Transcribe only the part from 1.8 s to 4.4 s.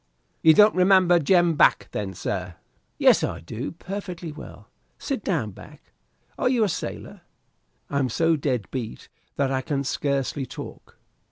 then, sir?" "Yes I do, perfectly